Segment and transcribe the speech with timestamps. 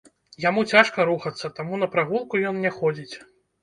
[0.45, 3.13] Яму цяжка рухацца, таму на прагулку ён не ходзіць.